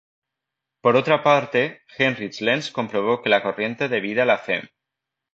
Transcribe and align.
Por 0.81 0.95
otra 0.95 1.21
parte, 1.21 1.83
Heinrich 1.95 2.41
Lenz 2.41 2.71
comprobó 2.71 3.21
que 3.21 3.29
la 3.29 3.43
corriente 3.43 3.87
debida 3.87 4.23
a 4.23 4.25
la 4.25 4.33
f.e.m. 4.37 4.67